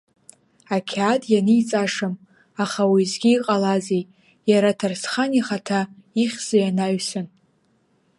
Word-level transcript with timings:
Ақьаад 0.75 1.21
ианиҵашам, 1.33 2.13
аха 2.63 2.81
уеизгьы 2.91 3.31
иҟалазеи, 3.35 4.03
иара, 4.51 4.77
Ҭарсхан 4.79 5.31
ихаҭа 5.39 5.79
ихьзеи 6.23 6.65
анаҩсан? 6.69 7.25